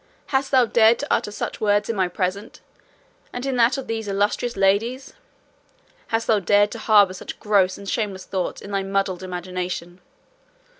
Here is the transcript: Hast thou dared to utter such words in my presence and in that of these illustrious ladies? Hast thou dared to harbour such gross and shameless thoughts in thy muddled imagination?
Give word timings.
Hast 0.33 0.49
thou 0.49 0.65
dared 0.65 0.97
to 0.97 1.13
utter 1.13 1.29
such 1.29 1.61
words 1.61 1.87
in 1.87 1.95
my 1.95 2.07
presence 2.07 2.59
and 3.31 3.45
in 3.45 3.55
that 3.57 3.77
of 3.77 3.85
these 3.85 4.07
illustrious 4.07 4.57
ladies? 4.57 5.13
Hast 6.07 6.25
thou 6.25 6.39
dared 6.39 6.71
to 6.71 6.79
harbour 6.79 7.13
such 7.13 7.39
gross 7.39 7.77
and 7.77 7.87
shameless 7.87 8.25
thoughts 8.25 8.63
in 8.63 8.71
thy 8.71 8.81
muddled 8.81 9.21
imagination? 9.21 10.01